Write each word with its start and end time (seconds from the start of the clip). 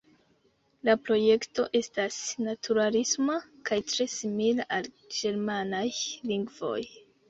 La 0.87 0.95
projekto 1.09 1.65
estas 1.81 2.17
naturalisma 2.47 3.37
kaj 3.71 3.81
tre 3.95 4.11
simila 4.17 4.69
al 4.81 4.93
ĝermanaj 5.21 5.89
lingvoj. 6.35 6.79